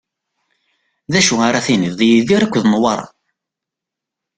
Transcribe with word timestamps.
D 1.11 1.13
acu 1.19 1.35
ara 1.47 1.65
tiniḍ 1.65 1.93
di 1.99 2.05
Yidir 2.11 2.41
akked 2.43 2.63
Newwara? 2.67 3.05